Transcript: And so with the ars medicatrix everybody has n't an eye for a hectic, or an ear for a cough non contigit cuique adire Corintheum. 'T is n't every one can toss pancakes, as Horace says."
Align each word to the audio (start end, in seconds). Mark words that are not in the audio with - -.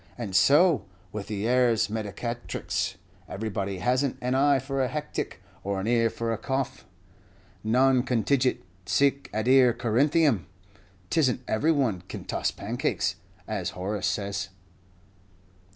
And 0.17 0.35
so 0.35 0.83
with 1.11 1.27
the 1.27 1.47
ars 1.47 1.87
medicatrix 1.87 2.95
everybody 3.29 3.77
has 3.77 4.03
n't 4.03 4.17
an 4.19 4.33
eye 4.33 4.57
for 4.57 4.81
a 4.81 4.87
hectic, 4.87 5.43
or 5.63 5.79
an 5.79 5.85
ear 5.85 6.09
for 6.09 6.33
a 6.33 6.39
cough 6.39 6.87
non 7.63 8.01
contigit 8.01 8.63
cuique 8.87 9.27
adire 9.31 9.73
Corintheum. 9.77 10.47
'T 11.11 11.19
is 11.19 11.31
n't 11.31 11.43
every 11.47 11.71
one 11.71 12.01
can 12.07 12.25
toss 12.25 12.49
pancakes, 12.49 13.17
as 13.47 13.69
Horace 13.77 14.07
says." 14.07 14.49